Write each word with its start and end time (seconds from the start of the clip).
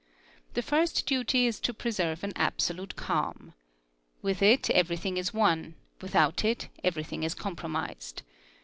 The 0.55 0.63
first 0.63 1.05
duty 1.05 1.45
is 1.45 1.59
to 1.59 1.75
preserve 1.75 2.23
an 2.23 2.33
absolute 2.35 2.95
calm. 2.95 3.53
With 4.23 4.41
it 4.41 4.71
everything 4.71 5.17
is 5.17 5.31
won, 5.31 5.75
without 6.01 6.43
it 6.43 6.69
everything 6.83 7.21
is" 7.21 7.35
compromised. 7.35 8.23